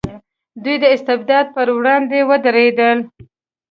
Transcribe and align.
دوی 0.63 0.75
د 0.83 0.85
استبداد 0.95 1.45
پر 1.55 1.67
وړاندې 1.77 2.17
ودرېدل. 2.29 2.97